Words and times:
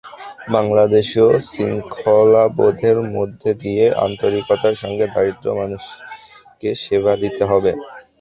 বাংলাদেশেও 0.53 1.29
শৃঙ্খলাবোধের 1.49 2.97
মধ্য 3.15 3.41
দিয়ে 3.61 3.85
আন্তরিকতার 4.05 4.75
সঙ্গে 4.83 5.05
দরিদ্র 5.13 5.47
মানুষকে 5.59 6.69
সেবা 6.83 7.13
দিতে 7.23 7.43
হবে। 7.45 7.71